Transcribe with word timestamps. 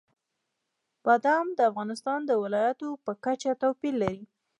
بادام 1.05 1.47
د 1.57 1.59
افغانستان 1.71 2.19
د 2.25 2.31
ولایاتو 2.43 2.89
په 3.05 3.11
کچه 3.23 3.51
توپیر 3.61 3.93
لري. 4.03 4.21